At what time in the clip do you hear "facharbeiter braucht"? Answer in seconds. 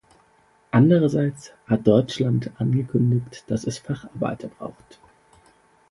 3.77-4.97